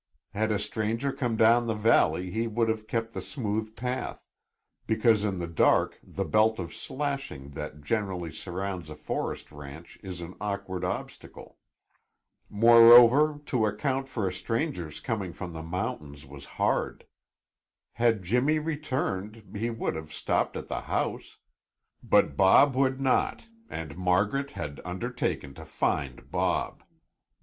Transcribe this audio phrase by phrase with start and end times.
[0.33, 4.25] Had a stranger come down the valley, he would have kept the smooth path,
[4.87, 10.19] because in the dark the belt of slashing that generally surrounds a forest ranch is
[10.19, 11.59] an awkward obstacle.
[12.49, 17.05] Moreover, to account for a stranger's coming from the mountains was hard.
[17.93, 21.37] Had Jimmy returned, he would have stopped at the house;
[22.01, 26.81] but Bob would not and Margaret had undertaken to find Bob.